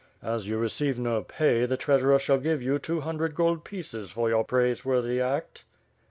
"As 0.23 0.49
you 0.49 0.57
receive 0.57 0.97
no 0.97 1.21
pay, 1.21 1.67
the 1.67 1.77
treasurer 1.77 2.17
shall 2.17 2.39
give 2.39 2.59
you 2.59 2.79
two 2.79 3.01
hundred 3.01 3.35
gold 3.35 3.63
pieces 3.63 4.09
for 4.09 4.29
your 4.29 4.43
praiseworthy 4.43 5.21
act." 5.21 5.63